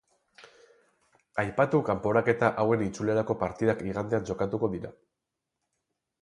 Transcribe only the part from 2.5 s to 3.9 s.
hauen itzulerako partidak